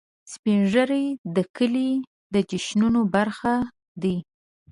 سپین 0.33 0.59
ږیری 0.71 1.05
د 1.35 1.37
کلي 1.55 1.89
د 2.33 2.35
جشنونو 2.49 3.01
برخه 3.15 3.53
دي 4.01 4.15